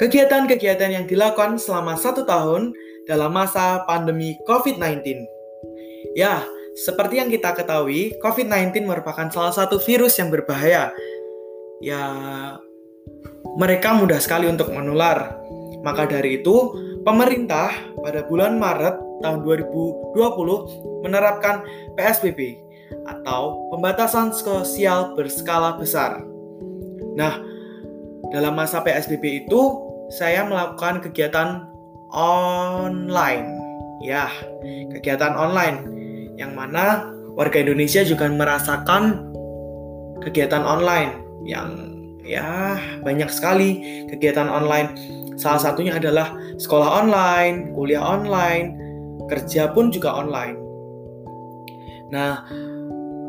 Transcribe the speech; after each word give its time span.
Kegiatan-kegiatan 0.00 0.96
yang 0.96 1.04
dilakukan 1.04 1.60
selama 1.60 1.92
satu 1.92 2.24
tahun 2.24 2.72
dalam 3.04 3.36
masa 3.36 3.84
pandemi 3.84 4.32
COVID-19. 4.48 5.28
Ya, 6.16 6.40
seperti 6.72 7.20
yang 7.20 7.28
kita 7.28 7.52
ketahui, 7.52 8.16
COVID-19 8.24 8.88
merupakan 8.88 9.28
salah 9.28 9.52
satu 9.52 9.76
virus 9.76 10.16
yang 10.16 10.32
berbahaya. 10.32 10.88
Ya, 11.84 12.00
mereka 13.60 13.92
mudah 13.92 14.16
sekali 14.16 14.48
untuk 14.48 14.72
menular. 14.72 15.36
Maka 15.84 16.08
dari 16.08 16.40
itu, 16.40 16.72
pemerintah 17.04 17.68
pada 18.00 18.24
bulan 18.24 18.56
Maret 18.56 18.96
tahun 19.20 19.44
2020 19.44 21.04
menerapkan 21.04 21.60
PSBB 22.00 22.56
atau 23.04 23.68
pembatasan 23.68 24.32
sosial 24.32 25.12
berskala 25.12 25.76
besar. 25.76 26.24
Nah, 27.16 27.36
dalam 28.30 28.54
masa 28.56 28.80
PSBB 28.80 29.44
itu 29.44 29.89
saya 30.10 30.42
melakukan 30.42 30.98
kegiatan 31.00 31.70
online. 32.10 33.46
Ya, 34.02 34.26
kegiatan 34.90 35.36
online 35.38 35.86
yang 36.34 36.56
mana 36.56 37.06
warga 37.36 37.60
Indonesia 37.62 38.02
juga 38.02 38.26
merasakan 38.26 39.28
kegiatan 40.24 40.64
online 40.64 41.20
yang 41.44 41.94
ya 42.24 42.76
banyak 43.04 43.30
sekali 43.30 44.02
kegiatan 44.10 44.50
online. 44.50 44.96
Salah 45.40 45.60
satunya 45.62 45.96
adalah 45.96 46.36
sekolah 46.60 47.06
online, 47.06 47.72
kuliah 47.72 48.02
online, 48.02 48.76
kerja 49.30 49.72
pun 49.72 49.88
juga 49.88 50.12
online. 50.12 50.56
Nah, 52.10 52.44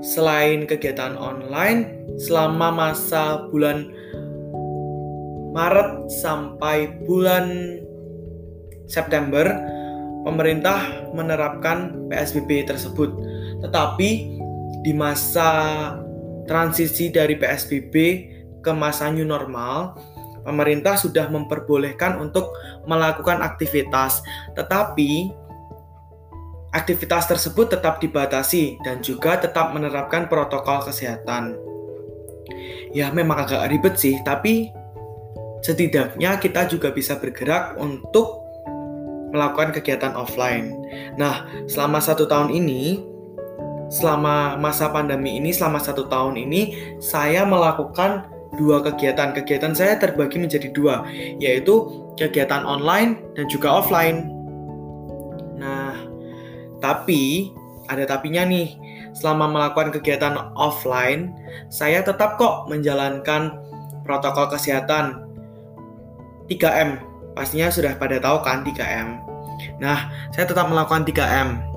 selain 0.01 0.65
kegiatan 0.65 1.15
online, 1.15 2.09
selama 2.19 2.73
masa 2.73 3.47
bulan 3.47 3.93
Maret 5.51 6.07
sampai 6.07 7.03
bulan 7.03 7.77
September, 8.87 9.47
pemerintah 10.23 11.11
menerapkan 11.11 12.07
PSBB 12.07 12.67
tersebut. 12.67 13.11
Tetapi 13.63 14.09
di 14.81 14.91
masa 14.95 15.49
transisi 16.47 17.11
dari 17.11 17.35
PSBB 17.37 17.95
ke 18.63 18.71
masa 18.71 19.11
new 19.11 19.27
normal, 19.27 19.95
pemerintah 20.43 20.97
sudah 20.97 21.27
memperbolehkan 21.27 22.17
untuk 22.19 22.55
melakukan 22.87 23.43
aktivitas. 23.43 24.23
Tetapi 24.57 25.31
aktivitas 26.71 27.27
tersebut 27.27 27.75
tetap 27.75 27.99
dibatasi 27.99 28.79
dan 28.87 29.03
juga 29.03 29.35
tetap 29.35 29.75
menerapkan 29.75 30.31
protokol 30.31 30.87
kesehatan. 30.87 31.59
Ya, 32.91 33.07
memang 33.11 33.47
agak 33.47 33.71
ribet 33.71 33.95
sih, 33.95 34.19
tapi 34.27 34.71
setidaknya 35.61 36.37
kita 36.41 36.67
juga 36.67 36.89
bisa 36.89 37.17
bergerak 37.17 37.77
untuk 37.77 38.41
melakukan 39.31 39.71
kegiatan 39.71 40.13
offline. 40.13 40.75
Nah, 41.15 41.47
selama 41.65 42.03
satu 42.03 42.27
tahun 42.27 42.51
ini, 42.51 42.99
selama 43.87 44.59
masa 44.59 44.91
pandemi 44.91 45.39
ini, 45.39 45.55
selama 45.55 45.79
satu 45.79 46.11
tahun 46.11 46.35
ini, 46.35 46.95
saya 46.99 47.47
melakukan 47.47 48.27
dua 48.59 48.83
kegiatan. 48.83 49.31
Kegiatan 49.31 49.71
saya 49.71 49.95
terbagi 49.95 50.35
menjadi 50.35 50.67
dua, 50.75 51.07
yaitu 51.39 52.03
kegiatan 52.19 52.67
online 52.67 53.23
dan 53.39 53.47
juga 53.47 53.71
offline. 53.71 54.27
Nah, 55.55 55.95
tapi 56.83 57.55
ada 57.87 58.03
tapinya 58.03 58.43
nih. 58.43 58.75
Selama 59.11 59.47
melakukan 59.51 59.91
kegiatan 59.91 60.55
offline, 60.55 61.35
saya 61.67 61.99
tetap 61.99 62.39
kok 62.39 62.71
menjalankan 62.71 63.59
protokol 64.07 64.47
kesehatan 64.55 65.30
3M. 66.51 66.99
Pastinya 67.31 67.71
sudah 67.71 67.95
pada 67.95 68.19
tahu 68.19 68.43
kan 68.43 68.67
3M. 68.67 69.23
Nah, 69.79 70.11
saya 70.35 70.43
tetap 70.43 70.67
melakukan 70.67 71.07
3M 71.07 71.71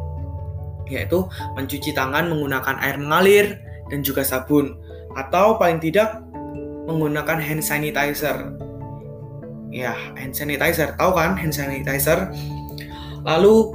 yaitu 0.85 1.25
mencuci 1.57 1.97
tangan 1.97 2.29
menggunakan 2.29 2.77
air 2.85 2.97
mengalir 3.01 3.57
dan 3.89 4.05
juga 4.05 4.21
sabun 4.21 4.77
atau 5.17 5.57
paling 5.57 5.81
tidak 5.81 6.21
menggunakan 6.85 7.41
hand 7.41 7.65
sanitizer. 7.65 8.53
Ya, 9.73 9.97
hand 10.15 10.37
sanitizer, 10.37 10.95
tahu 11.01 11.17
kan 11.17 11.35
hand 11.35 11.55
sanitizer? 11.55 12.31
Lalu 13.25 13.73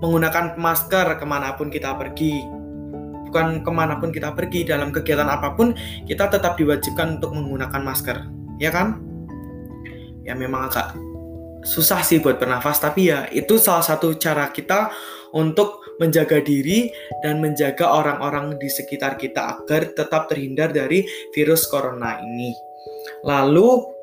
menggunakan 0.00 0.56
masker 0.56 1.18
ke 1.18 1.24
mana 1.26 1.58
pun 1.58 1.68
kita 1.68 1.98
pergi. 1.98 2.44
Bukan 3.28 3.66
ke 3.66 3.70
mana 3.74 3.98
pun 3.98 4.14
kita 4.14 4.30
pergi, 4.30 4.62
dalam 4.62 4.94
kegiatan 4.94 5.26
apa 5.26 5.58
pun 5.58 5.74
kita 6.06 6.30
tetap 6.30 6.54
diwajibkan 6.54 7.18
untuk 7.18 7.34
menggunakan 7.34 7.82
masker. 7.82 8.30
Ya 8.62 8.70
kan? 8.70 9.02
Ya 10.24 10.32
memang 10.32 10.72
agak 10.72 10.96
susah 11.64 12.04
sih 12.04 12.20
buat 12.20 12.36
bernafas, 12.36 12.80
tapi 12.80 13.12
ya 13.12 13.28
itu 13.32 13.56
salah 13.56 13.84
satu 13.84 14.16
cara 14.20 14.52
kita 14.52 14.92
untuk 15.32 15.84
menjaga 15.98 16.42
diri 16.42 16.90
dan 17.22 17.38
menjaga 17.38 17.86
orang-orang 17.90 18.58
di 18.58 18.66
sekitar 18.66 19.14
kita 19.16 19.58
agar 19.58 19.94
tetap 19.94 20.26
terhindar 20.26 20.74
dari 20.74 21.06
virus 21.32 21.66
corona 21.70 22.18
ini. 22.20 22.52
Lalu 23.24 23.94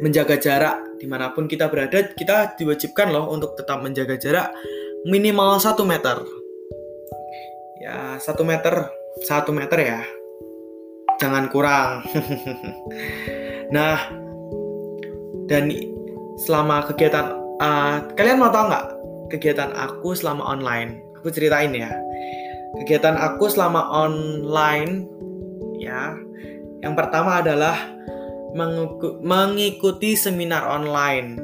menjaga 0.00 0.36
jarak 0.36 0.76
di 1.00 1.06
mana 1.08 1.32
pun 1.32 1.48
kita 1.48 1.68
berada, 1.68 2.12
kita 2.12 2.56
diwajibkan 2.56 3.12
loh 3.12 3.32
untuk 3.32 3.56
tetap 3.56 3.80
menjaga 3.80 4.16
jarak 4.16 4.48
minimal 5.08 5.60
1 5.60 5.76
meter. 5.84 6.16
Ya, 7.80 8.16
1 8.20 8.44
meter, 8.44 8.74
1 9.24 9.52
meter 9.52 9.78
ya. 9.80 10.00
Jangan 11.16 11.48
kurang. 11.48 12.04
nah, 13.76 14.25
dan 15.46 15.70
selama 16.42 16.84
kegiatan 16.90 17.32
uh, 17.62 18.04
kalian 18.18 18.42
mau 18.42 18.52
tahu 18.52 18.68
nggak 18.70 18.86
kegiatan 19.30 19.70
aku 19.74 20.14
selama 20.14 20.46
online? 20.46 21.02
Aku 21.18 21.30
ceritain 21.30 21.74
ya. 21.74 21.90
Kegiatan 22.82 23.16
aku 23.16 23.50
selama 23.50 23.88
online 23.90 25.06
ya. 25.80 26.14
Yang 26.84 26.94
pertama 26.94 27.42
adalah 27.42 27.74
mengikuti 29.24 30.14
seminar 30.14 30.64
online. 30.64 31.40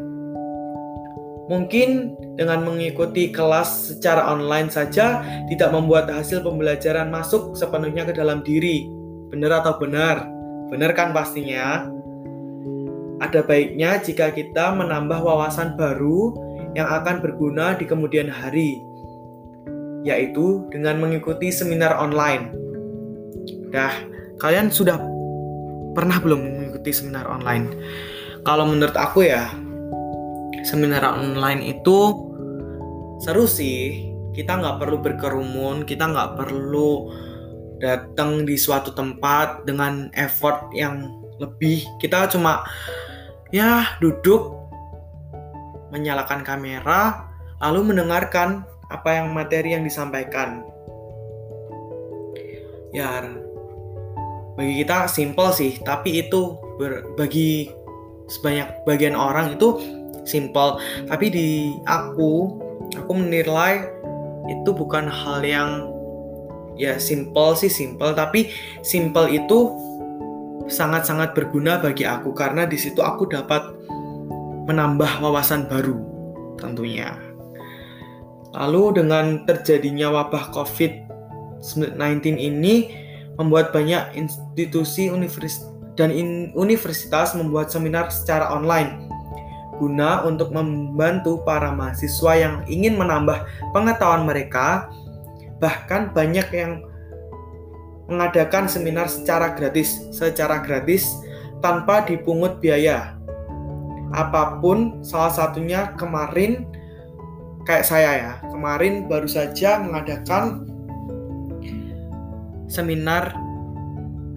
Mungkin 1.50 2.16
dengan 2.38 2.64
mengikuti 2.64 3.28
kelas 3.28 3.92
secara 3.92 4.30
online 4.32 4.72
saja 4.72 5.20
tidak 5.50 5.68
membuat 5.74 6.08
hasil 6.08 6.40
pembelajaran 6.40 7.12
masuk 7.12 7.52
sepenuhnya 7.58 8.08
ke 8.08 8.14
dalam 8.16 8.40
diri. 8.40 8.88
Benar 9.28 9.64
atau 9.64 9.76
benar? 9.76 10.24
Benar 10.72 10.96
kan 10.96 11.12
pastinya? 11.12 11.84
Ada 13.22 13.46
baiknya 13.46 14.02
jika 14.02 14.34
kita 14.34 14.74
menambah 14.74 15.22
wawasan 15.22 15.78
baru 15.78 16.34
yang 16.74 16.90
akan 16.90 17.22
berguna 17.22 17.78
di 17.78 17.86
kemudian 17.86 18.26
hari, 18.26 18.82
yaitu 20.02 20.66
dengan 20.74 20.98
mengikuti 20.98 21.54
seminar 21.54 21.94
online. 21.94 22.50
Dah, 23.70 23.94
kalian 24.42 24.74
sudah 24.74 24.98
pernah 25.94 26.18
belum 26.18 26.40
mengikuti 26.42 26.90
seminar 26.90 27.30
online? 27.30 27.70
Kalau 28.42 28.66
menurut 28.66 28.98
aku 28.98 29.22
ya, 29.22 29.54
seminar 30.66 31.06
online 31.06 31.78
itu 31.78 31.98
seru 33.22 33.46
sih 33.46 34.10
kita 34.34 34.58
nggak 34.58 34.78
perlu 34.82 34.98
berkerumun 35.02 35.84
kita 35.86 36.10
nggak 36.10 36.38
perlu 36.38 37.12
datang 37.82 38.46
di 38.46 38.54
suatu 38.54 38.94
tempat 38.94 39.66
dengan 39.66 40.10
effort 40.14 40.70
yang 40.74 41.10
lebih 41.42 41.82
kita 41.98 42.30
cuma 42.30 42.62
ya 43.52 44.00
duduk. 44.00 44.58
Menyalakan 45.92 46.40
kamera 46.40 47.28
lalu 47.60 47.92
mendengarkan 47.92 48.64
apa 48.88 49.20
yang 49.20 49.30
materi 49.36 49.76
yang 49.76 49.84
disampaikan. 49.84 50.64
Ya 52.96 53.20
bagi 54.52 54.84
kita 54.84 55.08
simple 55.08 55.48
sih 55.56 55.80
tapi 55.80 56.20
itu 56.20 56.60
ber, 56.76 57.16
bagi 57.16 57.72
sebanyak 58.28 58.84
bagian 58.88 59.16
orang 59.16 59.56
itu 59.56 59.80
simple. 60.24 60.80
Tapi 61.08 61.26
di 61.28 61.48
aku 61.84 62.56
aku 62.96 63.12
menilai 63.12 63.88
itu 64.48 64.70
bukan 64.74 65.08
hal 65.08 65.40
yang 65.44 65.92
ya 66.76 66.96
simple 66.96 67.56
sih 67.56 67.72
simple. 67.72 68.12
Tapi 68.16 68.52
simple 68.84 69.28
itu 69.32 69.72
sangat-sangat 70.72 71.36
berguna 71.36 71.78
bagi 71.78 72.08
aku 72.08 72.32
karena 72.32 72.64
di 72.64 72.80
situ 72.80 73.04
aku 73.04 73.28
dapat 73.28 73.62
menambah 74.66 75.20
wawasan 75.20 75.68
baru 75.68 76.00
tentunya. 76.56 77.12
Lalu 78.52 79.04
dengan 79.04 79.44
terjadinya 79.48 80.12
wabah 80.12 80.52
COVID-19 80.52 82.36
ini 82.36 82.92
membuat 83.36 83.72
banyak 83.72 84.16
institusi 84.16 85.08
universitas 85.08 85.68
dan 85.92 86.08
universitas 86.56 87.36
membuat 87.36 87.68
seminar 87.68 88.08
secara 88.08 88.48
online 88.48 89.12
guna 89.76 90.22
untuk 90.22 90.54
membantu 90.54 91.42
para 91.42 91.72
mahasiswa 91.74 92.32
yang 92.38 92.54
ingin 92.70 92.94
menambah 92.94 93.44
pengetahuan 93.74 94.22
mereka. 94.22 94.88
Bahkan 95.58 96.14
banyak 96.14 96.48
yang 96.54 96.86
mengadakan 98.10 98.66
seminar 98.66 99.06
secara 99.06 99.54
gratis, 99.54 100.10
secara 100.10 100.62
gratis 100.62 101.06
tanpa 101.62 102.02
dipungut 102.06 102.58
biaya. 102.58 103.18
apa 104.12 104.60
pun 104.60 105.00
salah 105.00 105.32
satunya 105.32 105.96
kemarin 105.96 106.68
kayak 107.64 107.80
saya 107.80 108.10
ya 108.12 108.32
kemarin 108.52 109.08
baru 109.08 109.24
saja 109.24 109.80
mengadakan 109.80 110.68
seminar 112.68 113.32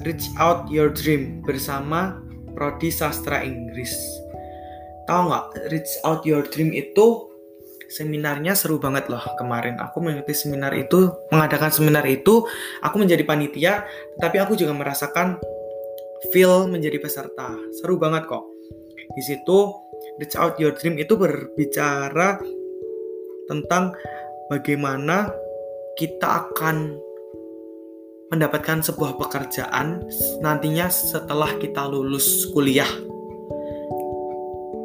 Reach 0.07 0.31
Out 0.39 0.71
Your 0.71 0.95
Dream 0.95 1.44
bersama 1.44 2.23
Prodi 2.56 2.88
Sastra 2.88 3.44
Inggris 3.44 3.91
tahu 5.12 5.27
nggak 5.27 5.45
Reach 5.75 5.91
Out 6.07 6.23
Your 6.23 6.47
Dream 6.47 6.71
itu 6.71 7.35
seminarnya 7.90 8.58
seru 8.58 8.82
banget 8.82 9.08
loh 9.10 9.22
kemarin. 9.38 9.78
Aku 9.82 10.02
mengikuti 10.02 10.34
seminar 10.36 10.74
itu 10.74 11.12
mengadakan 11.30 11.70
seminar 11.70 12.06
itu 12.06 12.46
aku 12.82 12.96
menjadi 12.98 13.24
panitia 13.26 13.86
tapi 14.20 14.42
aku 14.42 14.58
juga 14.58 14.74
merasakan 14.74 15.38
feel 16.34 16.70
menjadi 16.70 16.98
peserta. 17.02 17.54
Seru 17.82 18.02
banget 18.02 18.26
kok. 18.26 18.46
Di 19.16 19.22
situ 19.22 19.58
Reach 20.18 20.36
Out 20.40 20.58
Your 20.58 20.74
Dream 20.74 20.98
itu 20.98 21.14
berbicara 21.16 22.40
tentang 23.46 23.94
bagaimana 24.50 25.30
kita 25.96 26.50
akan 26.50 26.98
mendapatkan 28.34 28.82
sebuah 28.82 29.16
pekerjaan 29.22 30.02
nantinya 30.42 30.90
setelah 30.90 31.50
kita 31.62 31.86
lulus 31.86 32.50
kuliah. 32.52 32.90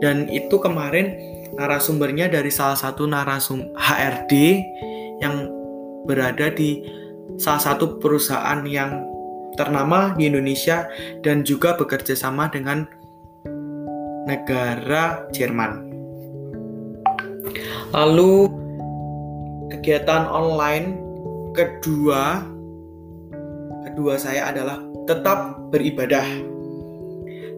Dan 0.01 0.29
itu 0.33 0.57
kemarin 0.57 1.13
narasumbernya 1.57 2.31
dari 2.31 2.51
salah 2.53 2.79
satu 2.79 3.07
narasum 3.07 3.75
HRD 3.75 4.33
yang 5.23 5.49
berada 6.07 6.51
di 6.53 6.83
salah 7.39 7.63
satu 7.63 8.01
perusahaan 8.03 8.63
yang 8.67 9.05
ternama 9.55 10.15
di 10.15 10.31
Indonesia 10.31 10.87
dan 11.21 11.43
juga 11.43 11.75
bekerja 11.77 12.15
sama 12.15 12.49
dengan 12.49 12.87
negara 14.25 15.27
Jerman. 15.35 15.91
Lalu 17.91 18.47
kegiatan 19.75 20.31
online 20.31 21.03
kedua 21.57 22.47
kedua 23.91 24.15
saya 24.21 24.55
adalah 24.55 24.79
tetap 25.11 25.59
beribadah. 25.75 26.27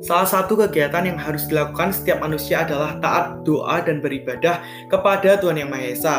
Salah 0.02 0.26
satu 0.26 0.58
kegiatan 0.58 1.06
yang 1.06 1.14
harus 1.14 1.46
dilakukan 1.46 1.94
setiap 1.94 2.18
manusia 2.18 2.66
adalah 2.66 2.98
taat 2.98 3.46
doa 3.46 3.78
dan 3.86 4.02
beribadah 4.02 4.58
kepada 4.90 5.38
Tuhan 5.38 5.62
Yang 5.62 5.70
Maha 5.70 5.86
Esa. 5.94 6.18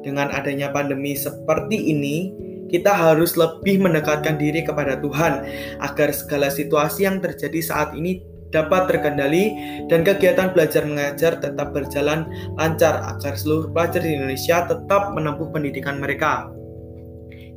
Dengan 0.00 0.32
adanya 0.32 0.72
pandemi 0.72 1.12
seperti 1.12 1.92
ini, 1.92 2.32
kita 2.72 2.88
harus 2.88 3.36
lebih 3.36 3.84
mendekatkan 3.84 4.40
diri 4.40 4.64
kepada 4.64 4.96
Tuhan 4.96 5.44
agar 5.84 6.08
segala 6.16 6.48
situasi 6.48 7.04
yang 7.04 7.20
terjadi 7.20 7.60
saat 7.60 7.92
ini 7.92 8.24
dapat 8.48 8.88
terkendali 8.88 9.52
dan 9.92 10.08
kegiatan 10.08 10.48
belajar 10.56 10.88
mengajar 10.88 11.36
tetap 11.36 11.76
berjalan 11.76 12.24
lancar 12.56 12.96
agar 13.12 13.36
seluruh 13.36 13.68
pelajar 13.76 14.00
di 14.00 14.16
Indonesia 14.16 14.64
tetap 14.64 15.12
menempuh 15.12 15.52
pendidikan 15.52 16.00
mereka. 16.00 16.48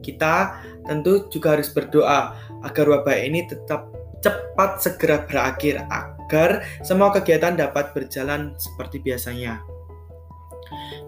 Kita 0.04 0.60
tentu 0.84 1.32
juga 1.32 1.56
harus 1.56 1.72
berdoa 1.72 2.36
agar 2.68 2.86
wabah 2.92 3.18
ini 3.24 3.48
tetap 3.48 3.88
cepat 4.26 4.82
segera 4.82 5.22
berakhir 5.30 5.86
agar 5.94 6.66
semua 6.82 7.14
kegiatan 7.14 7.54
dapat 7.54 7.94
berjalan 7.94 8.58
seperti 8.58 8.98
biasanya. 9.06 9.62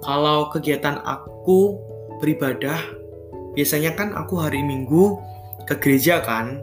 Kalau 0.05 0.53
kegiatan 0.53 1.01
aku 1.01 1.81
beribadah, 2.21 2.77
biasanya 3.57 3.97
kan 3.97 4.13
aku 4.13 4.37
hari 4.37 4.61
Minggu 4.61 5.17
ke 5.65 5.73
gereja 5.81 6.21
kan. 6.21 6.61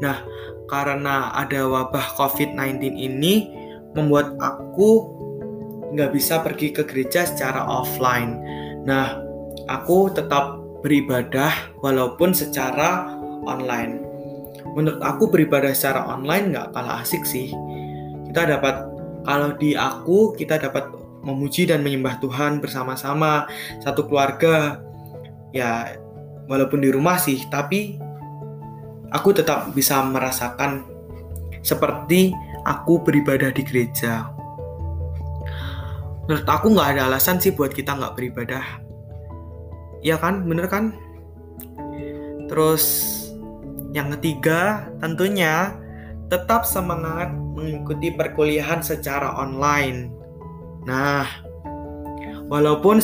Nah, 0.00 0.24
karena 0.72 1.36
ada 1.36 1.68
wabah 1.68 2.16
COVID-19 2.16 2.96
ini 2.96 3.52
membuat 3.92 4.40
aku 4.40 5.20
nggak 5.92 6.14
bisa 6.16 6.40
pergi 6.40 6.72
ke 6.72 6.86
gereja 6.88 7.28
secara 7.28 7.66
offline. 7.68 8.40
Nah, 8.88 9.20
aku 9.68 10.08
tetap 10.08 10.56
beribadah 10.80 11.52
walaupun 11.84 12.32
secara 12.32 13.12
online. 13.44 14.09
Menurut 14.78 15.02
aku 15.02 15.30
beribadah 15.30 15.74
secara 15.74 16.06
online 16.06 16.54
nggak 16.54 16.70
kalah 16.74 17.02
asik 17.02 17.26
sih. 17.26 17.50
Kita 18.30 18.46
dapat 18.46 18.86
kalau 19.26 19.54
di 19.58 19.74
aku 19.74 20.32
kita 20.38 20.56
dapat 20.62 20.86
memuji 21.20 21.68
dan 21.68 21.84
menyembah 21.84 22.22
Tuhan 22.22 22.62
bersama-sama 22.62 23.50
satu 23.82 24.06
keluarga. 24.06 24.80
Ya 25.50 25.98
walaupun 26.46 26.82
di 26.82 26.90
rumah 26.94 27.18
sih, 27.18 27.42
tapi 27.50 27.98
aku 29.10 29.34
tetap 29.34 29.74
bisa 29.74 30.02
merasakan 30.06 30.86
seperti 31.60 32.30
aku 32.64 33.02
beribadah 33.02 33.50
di 33.50 33.62
gereja. 33.66 34.30
Menurut 36.30 36.46
aku 36.46 36.70
nggak 36.70 36.94
ada 36.94 37.10
alasan 37.10 37.42
sih 37.42 37.50
buat 37.50 37.74
kita 37.74 37.98
nggak 37.98 38.14
beribadah. 38.14 38.62
Ya 40.00 40.16
kan, 40.16 40.46
bener 40.46 40.70
kan? 40.70 40.94
Terus 42.46 42.84
yang 43.90 44.14
ketiga 44.18 44.90
tentunya 45.02 45.74
tetap 46.30 46.62
semangat 46.62 47.34
mengikuti 47.34 48.14
perkuliahan 48.14 48.78
secara 48.80 49.34
online. 49.34 50.14
Nah, 50.86 51.26
walaupun 52.46 53.02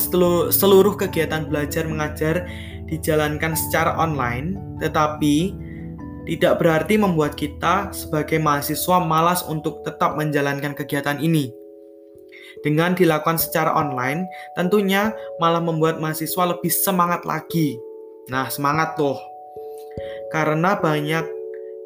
seluruh 0.49 0.95
kegiatan 0.95 1.51
belajar 1.51 1.85
mengajar 1.91 2.47
dijalankan 2.87 3.59
secara 3.59 3.99
online, 3.99 4.79
tetapi 4.79 5.53
tidak 6.27 6.59
berarti 6.63 6.99
membuat 6.99 7.35
kita 7.39 7.91
sebagai 7.91 8.39
mahasiswa 8.39 8.99
malas 9.03 9.43
untuk 9.47 9.83
tetap 9.83 10.15
menjalankan 10.15 10.75
kegiatan 10.75 11.19
ini. 11.19 11.51
Dengan 12.65 12.97
dilakukan 12.97 13.39
secara 13.39 13.75
online, 13.75 14.27
tentunya 14.59 15.13
malah 15.39 15.61
membuat 15.61 16.03
mahasiswa 16.03 16.57
lebih 16.57 16.73
semangat 16.73 17.23
lagi. 17.29 17.79
Nah, 18.33 18.49
semangat 18.51 18.99
tuh. 18.99 19.19
Karena 20.33 20.79
banyak 20.79 21.37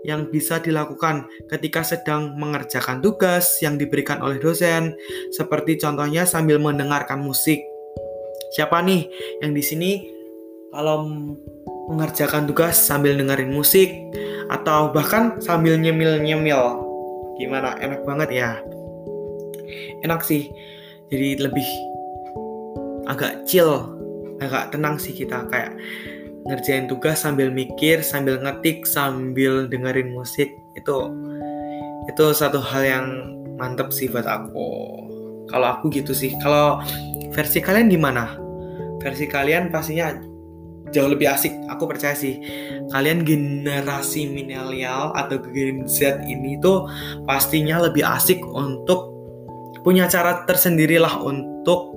yang 0.05 0.33
bisa 0.33 0.57
dilakukan 0.61 1.29
ketika 1.53 1.85
sedang 1.85 2.33
mengerjakan 2.41 3.05
tugas 3.05 3.61
yang 3.61 3.77
diberikan 3.77 4.25
oleh 4.25 4.41
dosen, 4.41 4.97
seperti 5.33 5.77
contohnya 5.77 6.25
sambil 6.25 6.57
mendengarkan 6.57 7.21
musik. 7.21 7.61
Siapa 8.57 8.81
nih 8.81 9.07
yang 9.45 9.53
di 9.53 9.63
sini 9.63 9.91
kalau 10.73 11.05
mengerjakan 11.91 12.49
tugas 12.49 12.79
sambil 12.79 13.19
dengerin 13.19 13.53
musik 13.53 13.93
atau 14.49 14.91
bahkan 14.91 15.39
sambil 15.43 15.77
nyemil-nyemil. 15.77 16.87
Gimana? 17.37 17.77
Enak 17.79 18.03
banget 18.09 18.31
ya. 18.33 18.51
Enak 20.07 20.25
sih. 20.25 20.49
Jadi 21.11 21.43
lebih 21.43 21.69
agak 23.11 23.43
chill, 23.45 23.83
agak 24.39 24.71
tenang 24.71 24.97
sih 24.97 25.11
kita 25.11 25.43
kayak 25.51 25.75
ngerjain 26.49 26.89
tugas 26.89 27.21
sambil 27.21 27.53
mikir, 27.53 28.01
sambil 28.01 28.41
ngetik, 28.41 28.89
sambil 28.89 29.69
dengerin 29.69 30.15
musik. 30.15 30.57
Itu 30.79 31.13
itu 32.09 32.25
satu 32.33 32.59
hal 32.61 32.83
yang 32.85 33.07
mantep 33.61 33.93
sih 33.93 34.09
buat 34.09 34.25
aku. 34.25 34.69
Kalau 35.53 35.67
aku 35.67 35.93
gitu 35.93 36.17
sih. 36.17 36.33
Kalau 36.41 36.81
versi 37.35 37.61
kalian 37.61 37.91
gimana? 37.93 38.39
Versi 39.01 39.29
kalian 39.29 39.73
pastinya 39.73 40.31
jauh 40.91 41.07
lebih 41.07 41.31
asik 41.31 41.55
aku 41.71 41.87
percaya 41.87 42.19
sih 42.19 42.43
kalian 42.91 43.23
generasi 43.23 44.27
milenial 44.27 45.15
atau 45.15 45.39
Gen 45.55 45.87
Z 45.87 46.27
ini 46.27 46.59
tuh 46.59 46.91
pastinya 47.25 47.79
lebih 47.87 48.03
asik 48.03 48.43
untuk 48.43 49.15
punya 49.87 50.11
cara 50.11 50.45
tersendiri 50.45 50.99
lah 50.99 51.15
untuk 51.23 51.95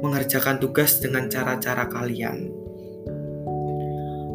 mengerjakan 0.00 0.58
tugas 0.58 0.98
dengan 0.98 1.28
cara-cara 1.28 1.86
kalian 1.86 2.61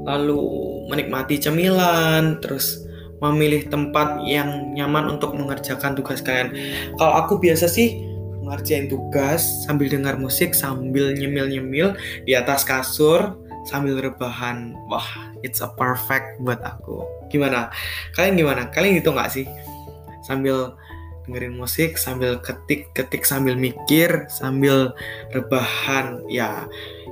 lalu 0.08 0.40
menikmati 0.88 1.36
cemilan 1.36 2.40
terus 2.40 2.88
memilih 3.20 3.68
tempat 3.68 4.24
yang 4.24 4.72
nyaman 4.72 5.20
untuk 5.20 5.36
mengerjakan 5.36 5.98
tugas 5.98 6.24
kalian. 6.24 6.56
Kalau 6.96 7.14
aku 7.20 7.42
biasa 7.42 7.68
sih 7.68 8.00
ngerjain 8.48 8.88
tugas 8.88 9.44
sambil 9.68 9.92
dengar 9.92 10.16
musik 10.16 10.56
sambil 10.56 11.12
nyemil-nyemil 11.12 12.00
di 12.24 12.34
atas 12.38 12.64
kasur 12.64 13.36
sambil 13.68 14.00
rebahan. 14.00 14.72
Wah 14.88 15.36
it's 15.44 15.60
a 15.60 15.68
perfect 15.76 16.40
buat 16.40 16.64
aku. 16.64 17.04
Gimana? 17.28 17.68
Kalian 18.16 18.40
gimana? 18.40 18.72
Kalian 18.72 19.04
gitu 19.04 19.12
nggak 19.12 19.34
sih? 19.34 19.46
Sambil 20.24 20.78
dengerin 21.28 21.60
musik 21.60 22.00
sambil 22.00 22.40
ketik 22.40 22.88
ketik 22.96 23.28
sambil 23.28 23.60
mikir 23.60 24.30
sambil 24.32 24.96
rebahan. 25.36 26.24
Ya 26.32 26.70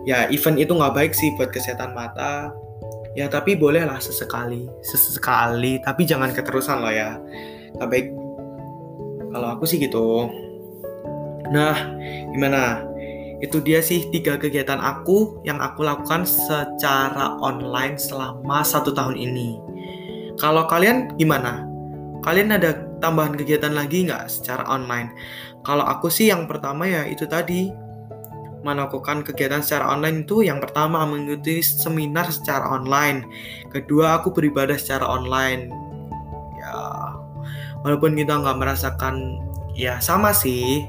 ya 0.08 0.30
event 0.32 0.62
itu 0.62 0.72
nggak 0.72 0.96
baik 0.96 1.12
sih 1.18 1.34
buat 1.36 1.52
kesehatan 1.52 1.92
mata 1.98 2.54
ya 3.16 3.32
tapi 3.32 3.56
bolehlah 3.56 3.98
sesekali 3.98 4.68
sesekali 4.84 5.80
tapi 5.80 6.04
jangan 6.04 6.36
keterusan 6.36 6.84
loh 6.84 6.92
ya 6.92 7.18
baik 7.80 8.12
kalau 9.32 9.56
aku 9.56 9.64
sih 9.64 9.80
gitu 9.80 10.28
nah 11.50 11.76
gimana 12.36 12.84
itu 13.44 13.60
dia 13.60 13.84
sih 13.84 14.08
tiga 14.10 14.40
kegiatan 14.40 14.80
aku 14.80 15.44
yang 15.44 15.60
aku 15.60 15.84
lakukan 15.84 16.24
secara 16.24 17.36
online 17.44 18.00
selama 18.00 18.64
satu 18.64 18.96
tahun 18.96 19.20
ini. 19.20 19.60
Kalau 20.40 20.68
kalian 20.72 21.14
gimana? 21.20 21.68
Kalian 22.24 22.56
ada 22.56 22.74
tambahan 23.04 23.36
kegiatan 23.36 23.76
lagi 23.76 24.08
nggak 24.08 24.32
secara 24.32 24.64
online? 24.66 25.12
Kalau 25.68 25.84
aku 25.84 26.08
sih 26.08 26.32
yang 26.32 26.48
pertama 26.48 26.88
ya 26.88 27.04
itu 27.06 27.28
tadi 27.28 27.70
melakukan 28.66 29.22
kegiatan 29.22 29.62
secara 29.62 29.94
online 29.94 30.26
itu 30.26 30.42
yang 30.42 30.58
pertama 30.58 31.06
mengikuti 31.06 31.62
seminar 31.62 32.34
secara 32.34 32.66
online. 32.74 33.30
Kedua 33.70 34.18
aku 34.18 34.34
beribadah 34.34 34.74
secara 34.74 35.06
online. 35.06 35.70
Ya 36.58 36.76
walaupun 37.86 38.18
kita 38.18 38.42
nggak 38.42 38.58
merasakan 38.58 39.38
ya 39.78 40.02
sama 40.02 40.34
sih 40.34 40.82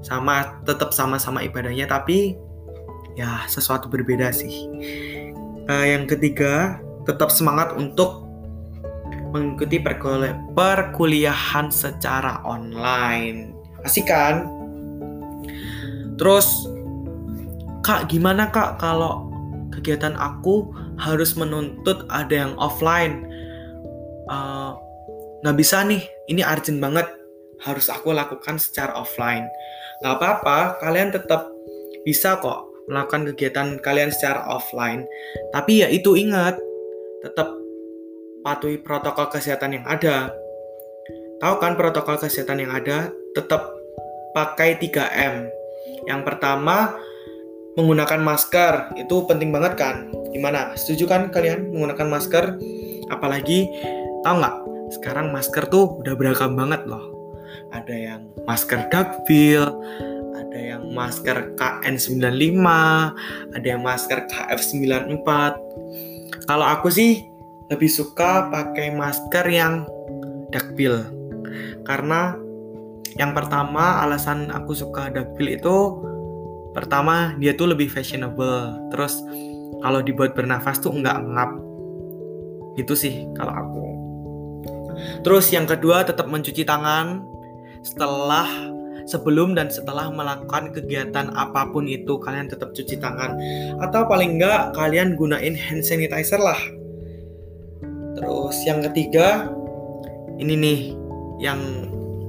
sama 0.00 0.64
tetap 0.64 0.96
sama-sama 0.96 1.44
ibadahnya 1.44 1.84
tapi 1.84 2.40
ya 3.20 3.44
sesuatu 3.44 3.92
berbeda 3.92 4.32
sih. 4.32 4.64
Uh, 5.68 5.84
yang 5.84 6.08
ketiga 6.08 6.80
tetap 7.04 7.28
semangat 7.28 7.76
untuk 7.76 8.24
mengikuti 9.30 9.78
perkuliahan 10.56 11.68
secara 11.68 12.40
online. 12.48 13.54
Asik 13.86 14.10
kan? 14.10 14.48
Terus, 16.18 16.68
Kak, 17.90 18.06
gimana 18.06 18.46
Kak 18.54 18.78
kalau 18.78 19.26
kegiatan 19.74 20.14
aku 20.14 20.70
harus 20.94 21.34
menuntut 21.34 22.06
ada 22.06 22.46
yang 22.46 22.54
offline? 22.54 23.26
Uh, 24.30 24.78
nggak 25.42 25.58
bisa 25.58 25.82
nih, 25.82 25.98
ini 26.30 26.46
urgent 26.46 26.78
banget. 26.78 27.10
Harus 27.58 27.90
aku 27.90 28.14
lakukan 28.14 28.62
secara 28.62 28.94
offline. 28.94 29.42
Nggak 30.06 30.22
apa-apa, 30.22 30.78
kalian 30.78 31.10
tetap 31.10 31.50
bisa 32.06 32.38
kok 32.38 32.70
melakukan 32.86 33.34
kegiatan 33.34 33.82
kalian 33.82 34.14
secara 34.14 34.46
offline. 34.46 35.02
Tapi 35.50 35.82
ya 35.82 35.90
itu 35.90 36.14
ingat, 36.14 36.62
tetap 37.26 37.50
patuhi 38.46 38.78
protokol 38.78 39.34
kesehatan 39.34 39.82
yang 39.82 39.86
ada. 39.90 40.30
Tahu 41.42 41.54
kan 41.58 41.74
protokol 41.74 42.22
kesehatan 42.22 42.62
yang 42.62 42.70
ada? 42.70 43.10
Tetap 43.34 43.66
pakai 44.30 44.78
3M. 44.78 45.50
Yang 46.06 46.20
pertama, 46.22 46.94
menggunakan 47.74 48.20
masker. 48.22 48.94
Itu 48.98 49.26
penting 49.26 49.50
banget 49.54 49.78
kan? 49.78 50.10
Gimana? 50.34 50.74
Setuju 50.74 51.06
kan 51.10 51.22
kalian 51.30 51.70
menggunakan 51.74 52.06
masker? 52.10 52.44
Apalagi, 53.10 53.70
tahu 54.22 54.34
nggak? 54.40 54.56
Sekarang 54.90 55.30
masker 55.30 55.70
tuh 55.70 56.02
udah 56.02 56.14
beragam 56.18 56.58
banget 56.58 56.82
loh. 56.86 57.14
Ada 57.70 57.94
yang 57.94 58.22
masker 58.46 58.90
duckbill, 58.90 59.70
ada 60.34 60.58
yang 60.58 60.90
masker 60.90 61.54
KN95, 61.54 62.66
ada 63.54 63.66
yang 63.66 63.82
masker 63.82 64.26
KF94. 64.26 65.28
Kalau 66.46 66.66
aku 66.66 66.90
sih 66.90 67.22
lebih 67.70 67.86
suka 67.86 68.50
pakai 68.50 68.90
masker 68.90 69.46
yang 69.46 69.86
dakbil 70.50 71.06
karena 71.86 72.34
yang 73.18 73.34
pertama 73.34 74.02
alasan 74.02 74.50
aku 74.50 74.74
suka 74.74 75.10
dakbil 75.10 75.54
itu 75.58 75.76
pertama 76.72 77.34
dia 77.38 77.54
tuh 77.54 77.70
lebih 77.70 77.90
fashionable. 77.90 78.90
Terus 78.94 79.22
kalau 79.80 80.00
dibuat 80.04 80.36
bernafas 80.36 80.78
tuh 80.78 80.94
nggak 80.94 81.18
ngap. 81.30 81.50
Itu 82.78 82.94
sih 82.94 83.26
kalau 83.34 83.54
aku. 83.54 83.84
Terus 85.24 85.48
yang 85.52 85.64
kedua 85.64 86.04
tetap 86.04 86.28
mencuci 86.28 86.62
tangan 86.64 87.24
setelah 87.80 88.46
sebelum 89.08 89.56
dan 89.58 89.72
setelah 89.72 90.12
melakukan 90.12 90.70
kegiatan 90.70 91.32
apa 91.34 91.66
pun 91.72 91.88
itu 91.88 92.20
kalian 92.20 92.46
tetap 92.46 92.76
cuci 92.76 93.00
tangan. 93.00 93.34
Atau 93.82 94.06
paling 94.06 94.38
enggak 94.38 94.76
kalian 94.76 95.16
gunain 95.18 95.56
hand 95.56 95.82
sanitizer 95.82 96.38
lah. 96.38 96.60
Terus 98.20 98.56
yang 98.68 98.84
ketiga 98.84 99.48
ini 100.36 100.54
nih 100.56 100.80
yang 101.40 101.60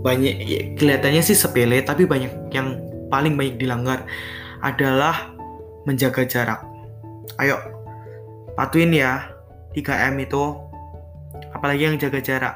banyak 0.02 0.36
ya, 0.42 0.62
kelihatannya 0.80 1.22
sih 1.22 1.38
sepele 1.38 1.84
tapi 1.86 2.10
banyak 2.10 2.32
yang 2.56 2.91
paling 3.12 3.36
banyak 3.36 3.60
dilanggar 3.60 4.08
adalah 4.64 5.30
menjaga 5.84 6.24
jarak. 6.24 6.64
Ayo 7.38 7.60
patuhin 8.56 8.96
ya 8.96 9.28
3M 9.76 10.16
itu 10.24 10.44
apalagi 11.52 11.88
yang 11.88 11.96
jaga 12.00 12.20
jarak 12.20 12.56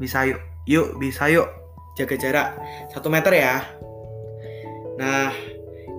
bisa 0.00 0.24
yuk 0.24 0.40
yuk 0.64 0.96
bisa 0.96 1.28
yuk 1.28 1.48
jaga 1.94 2.16
jarak 2.16 2.48
satu 2.88 3.12
meter 3.12 3.36
ya 3.36 3.60
nah 4.96 5.28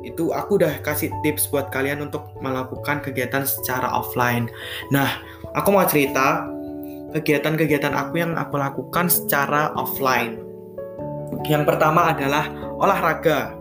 itu 0.02 0.34
aku 0.34 0.58
udah 0.58 0.82
kasih 0.82 1.14
tips 1.22 1.54
buat 1.54 1.70
kalian 1.70 2.10
untuk 2.10 2.34
melakukan 2.42 3.06
kegiatan 3.06 3.46
secara 3.46 3.94
offline 3.94 4.50
nah 4.90 5.22
aku 5.54 5.70
mau 5.70 5.86
cerita 5.86 6.50
kegiatan-kegiatan 7.16 7.96
aku 7.96 8.20
yang 8.20 8.36
aku 8.36 8.60
lakukan 8.60 9.08
secara 9.08 9.72
offline. 9.80 10.36
Yang 11.48 11.64
pertama 11.64 12.12
adalah 12.12 12.52
olahraga. 12.76 13.55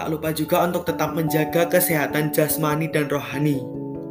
Tak 0.00 0.08
lupa 0.08 0.32
juga 0.32 0.64
untuk 0.64 0.88
tetap 0.88 1.12
menjaga 1.12 1.68
kesehatan 1.68 2.32
jasmani 2.32 2.88
dan 2.88 3.04
rohani. 3.12 3.60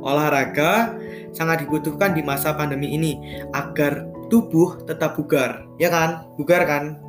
Olahraga 0.05 0.93
sangat 1.33 1.65
dibutuhkan 1.65 2.13
di 2.13 2.21
masa 2.21 2.53
pandemi 2.53 2.93
ini 2.93 3.17
agar 3.57 4.05
tubuh 4.29 4.85
tetap 4.85 5.17
bugar, 5.17 5.65
ya 5.81 5.89
kan? 5.89 6.29
Bugar 6.37 6.69
kan? 6.69 7.01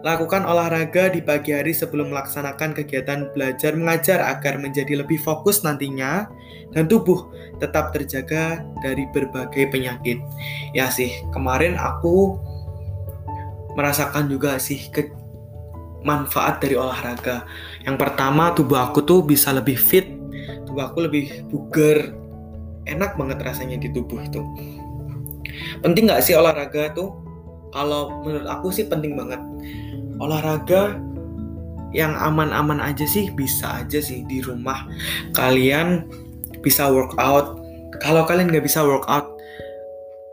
Lakukan 0.00 0.48
olahraga 0.48 1.12
di 1.12 1.20
pagi 1.20 1.52
hari 1.52 1.76
sebelum 1.76 2.16
melaksanakan 2.16 2.80
kegiatan 2.80 3.28
belajar 3.36 3.76
mengajar 3.76 4.24
agar 4.24 4.56
menjadi 4.56 5.04
lebih 5.04 5.20
fokus 5.20 5.60
nantinya 5.60 6.32
dan 6.72 6.88
tubuh 6.88 7.28
tetap 7.60 7.92
terjaga 7.92 8.64
dari 8.80 9.04
berbagai 9.12 9.68
penyakit. 9.68 10.16
Ya 10.72 10.88
sih, 10.88 11.12
kemarin 11.28 11.76
aku 11.76 12.40
merasakan 13.76 14.32
juga 14.32 14.56
sih 14.56 14.80
ke 14.88 15.12
manfaat 16.04 16.60
dari 16.60 16.76
olahraga. 16.76 17.46
Yang 17.84 17.96
pertama, 17.96 18.52
tubuh 18.52 18.76
aku 18.80 19.00
tuh 19.04 19.22
bisa 19.24 19.54
lebih 19.54 19.78
fit, 19.78 20.10
tubuh 20.68 20.90
aku 20.90 21.06
lebih 21.08 21.46
bugar, 21.48 22.12
enak 22.84 23.14
banget 23.14 23.38
rasanya 23.42 23.80
di 23.80 23.88
tubuh 23.94 24.20
itu. 24.20 24.42
Penting 25.80 26.10
nggak 26.10 26.22
sih 26.24 26.36
olahraga 26.36 26.92
tuh? 26.92 27.14
Kalau 27.74 28.24
menurut 28.24 28.48
aku 28.48 28.72
sih 28.72 28.88
penting 28.88 29.18
banget 29.18 29.40
olahraga 30.20 30.96
yang 31.94 32.12
aman-aman 32.18 32.82
aja 32.82 33.06
sih 33.08 33.32
bisa 33.32 33.84
aja 33.84 34.00
sih 34.02 34.26
di 34.26 34.42
rumah 34.44 34.84
kalian 35.32 36.04
bisa 36.60 36.88
workout 36.90 37.62
kalau 38.02 38.26
kalian 38.26 38.52
nggak 38.52 38.66
bisa 38.66 38.82
workout 38.84 39.32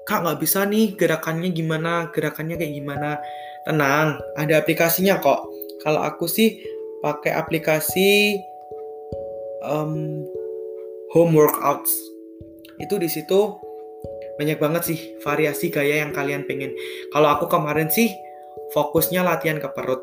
kak 0.03 0.25
nggak 0.25 0.39
bisa 0.41 0.67
nih 0.67 0.98
gerakannya 0.98 1.53
gimana 1.53 2.12
gerakannya 2.12 2.60
kayak 2.60 2.74
gimana 2.84 3.10
tenang 3.63 4.20
ada 4.36 4.60
aplikasinya 4.60 5.22
kok 5.24 5.48
kalau 5.84 6.00
aku 6.02 6.25
sih 6.25 6.63
pakai 7.04 7.36
aplikasi 7.36 8.40
um, 9.68 10.24
home 11.12 11.36
workouts. 11.36 11.92
Itu 12.80 12.96
di 12.96 13.12
situ 13.12 13.60
banyak 14.40 14.58
banget 14.58 14.82
sih 14.88 15.00
variasi 15.22 15.70
gaya 15.70 16.02
yang 16.08 16.16
kalian 16.16 16.48
pengen. 16.48 16.72
Kalau 17.12 17.30
aku 17.36 17.52
kemarin 17.52 17.92
sih 17.92 18.10
fokusnya 18.72 19.22
latihan 19.22 19.60
ke 19.60 19.68
perut. 19.75 20.02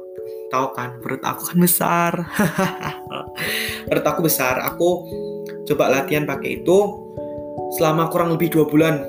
Tahu 0.52 0.66
kan 0.76 1.00
perut 1.00 1.22
aku 1.24 1.42
kan 1.54 1.58
besar. 1.58 2.12
Perut 3.88 4.06
aku 4.06 4.26
besar. 4.26 4.58
Aku 4.66 5.06
coba 5.66 5.90
latihan 5.90 6.26
pakai 6.26 6.62
itu 6.62 6.78
selama 7.78 8.10
kurang 8.10 8.34
lebih 8.34 8.50
dua 8.50 8.66
bulan. 8.66 9.02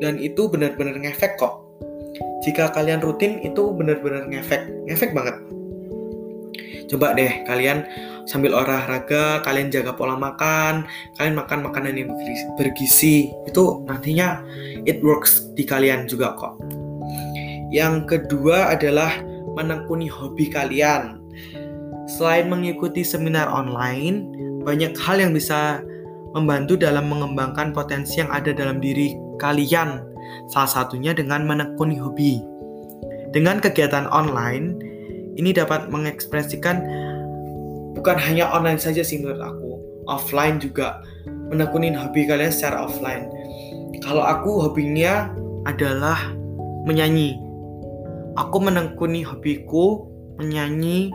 Dan 0.00 0.20
itu 0.20 0.48
benar-benar 0.48 0.96
ngefek 0.96 1.40
kok 1.40 1.69
jika 2.44 2.72
kalian 2.72 3.00
rutin 3.04 3.40
itu 3.44 3.72
benar-benar 3.76 4.28
ngefek 4.28 4.68
ngefek 4.88 5.12
banget 5.12 5.36
coba 6.90 7.14
deh 7.14 7.46
kalian 7.46 7.86
sambil 8.26 8.54
olahraga 8.54 9.38
kalian 9.46 9.70
jaga 9.70 9.94
pola 9.94 10.18
makan 10.18 10.86
kalian 11.14 11.36
makan 11.38 11.58
makanan 11.66 11.94
yang 11.94 12.10
bergizi 12.58 13.30
itu 13.46 13.64
nantinya 13.86 14.42
it 14.84 14.98
works 15.04 15.46
di 15.54 15.62
kalian 15.62 16.10
juga 16.10 16.34
kok 16.34 16.58
yang 17.70 18.02
kedua 18.10 18.74
adalah 18.74 19.14
menekuni 19.54 20.10
hobi 20.10 20.50
kalian. 20.50 21.22
Selain 22.10 22.50
mengikuti 22.50 23.06
seminar 23.06 23.46
online, 23.46 24.26
banyak 24.66 24.98
hal 24.98 25.22
yang 25.22 25.30
bisa 25.30 25.78
membantu 26.34 26.74
dalam 26.74 27.06
mengembangkan 27.06 27.70
potensi 27.70 28.18
yang 28.18 28.30
ada 28.34 28.50
dalam 28.50 28.82
diri 28.82 29.14
kalian. 29.38 30.02
Salah 30.50 30.70
satunya 30.70 31.14
dengan 31.16 31.46
menekuni 31.46 31.96
hobi. 31.98 32.42
Dengan 33.30 33.62
kegiatan 33.62 34.10
online, 34.10 34.74
ini 35.38 35.54
dapat 35.54 35.86
mengekspresikan 35.88 36.82
bukan 37.94 38.16
hanya 38.18 38.50
online 38.50 38.80
saja 38.82 39.06
sih 39.06 39.22
menurut 39.22 39.42
aku, 39.42 39.70
offline 40.10 40.58
juga 40.58 40.98
menekuni 41.50 41.94
hobi 41.94 42.26
kalian 42.26 42.50
secara 42.50 42.86
offline. 42.86 43.30
Kalau 44.02 44.26
aku 44.26 44.66
hobinya 44.66 45.30
adalah 45.68 46.18
menyanyi 46.88 47.50
aku 48.40 48.56
menekuni 48.62 49.20
hobiku 49.26 50.06
menyanyi 50.40 51.12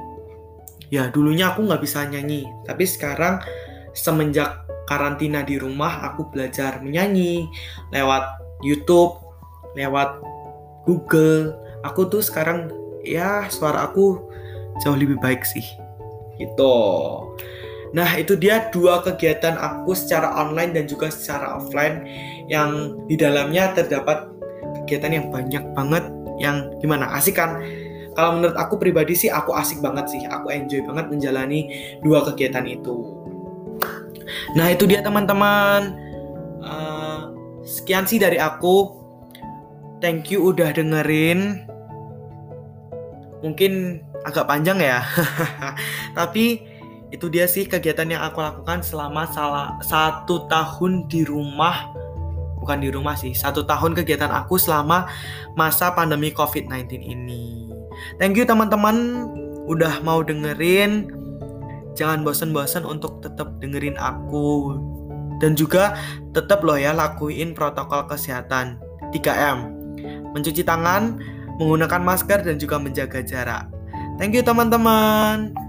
ya 0.93 1.10
dulunya 1.10 1.53
aku 1.53 1.65
nggak 1.65 1.81
bisa 1.81 2.05
nyanyi 2.05 2.45
tapi 2.69 2.86
sekarang 2.86 3.41
semenjak 3.95 4.62
karantina 4.86 5.41
di 5.41 5.57
rumah 5.57 6.05
aku 6.05 6.29
belajar 6.29 6.77
menyanyi 6.86 7.50
lewat 7.89 8.45
YouTube 8.63 9.19
lewat 9.75 10.21
Google. 10.88 11.57
Aku 11.83 12.07
tuh 12.07 12.24
sekarang 12.24 12.71
ya 13.03 13.45
suara 13.51 13.85
aku 13.89 14.21
jauh 14.83 14.97
lebih 14.97 15.19
baik 15.19 15.43
sih. 15.43 15.65
Gitu. 16.39 16.75
Nah 17.95 18.09
itu 18.19 18.35
dia 18.35 18.67
dua 18.75 19.00
kegiatan 19.00 19.55
aku 19.55 19.95
secara 19.95 20.35
online 20.35 20.75
dan 20.75 20.83
juga 20.83 21.07
secara 21.07 21.55
offline 21.55 22.03
yang 22.51 23.00
di 23.07 23.15
dalamnya 23.15 23.71
terdapat 23.71 24.27
kegiatan 24.83 25.12
yang 25.15 25.25
banyak 25.31 25.63
banget 25.71 26.03
yang 26.35 26.67
gimana 26.83 27.07
asik 27.15 27.39
kan? 27.39 27.63
Kalau 28.15 28.39
menurut 28.39 28.55
aku 28.55 28.79
pribadi 28.79 29.15
sih 29.15 29.31
aku 29.31 29.51
asik 29.55 29.79
banget 29.79 30.12
sih. 30.12 30.24
Aku 30.27 30.51
enjoy 30.51 30.83
banget 30.88 31.07
menjalani 31.12 31.71
dua 32.03 32.24
kegiatan 32.24 32.63
itu. 32.67 33.15
Nah 34.55 34.71
itu 34.71 34.88
dia 34.88 35.03
teman-teman 35.03 36.04
sekian 37.65 38.05
sih 38.05 38.22
dari 38.22 38.38
aku 38.38 38.93
thank 40.00 40.29
you 40.29 40.53
udah 40.53 40.69
dengerin 40.72 41.65
mungkin 43.45 44.01
agak 44.25 44.50
panjang 44.50 44.81
ya. 44.81 45.05
Tapi 46.17 46.65
itu 47.13 47.29
dia 47.29 47.45
sih 47.45 47.69
kegiatan 47.69 48.10
yang 48.10 48.25
aku 48.25 48.41
lakukan 48.41 48.81
selama 48.81 49.29
salah 49.29 49.77
satu 49.86 50.50
tahun 50.50 51.05
di 51.05 51.22
rumah. 51.22 51.93
Bukan 52.57 52.81
di 52.81 52.89
rumah 52.89 53.13
sih, 53.13 53.38
satu 53.38 53.62
tahun 53.62 53.93
kegiatan 53.93 54.34
aku 54.34 54.57
selama 54.57 55.05
masa 55.53 55.93
pandemi 55.93 56.34
COVID-19 56.34 56.98
ini. 56.98 57.69
Thank 58.17 58.41
you 58.41 58.50
teman-teman 58.50 59.29
udah 59.69 60.01
mau 60.01 60.25
dengerin. 60.25 61.13
Jangan 61.93 62.25
bosen-bosen 62.25 62.84
untuk 62.84 63.22
tetap 63.22 63.62
dengerin 63.62 63.95
aku. 64.01 64.74
Dan 65.42 65.58
juga 65.58 65.98
tetap 66.32 66.63
loh 66.63 66.80
ya 66.80 66.96
lakuin 66.96 67.51
protokol 67.51 68.08
kesehatan 68.08 68.80
3M. 69.12 69.58
Mencuci 70.36 70.63
tangan, 70.63 71.20
menggunakan 71.60 72.01
masker 72.04 72.44
dan 72.44 72.60
juga 72.60 72.80
menjaga 72.80 73.24
jarak. 73.24 73.68
Thank 74.15 74.36
you 74.36 74.44
teman-teman. 74.44 75.64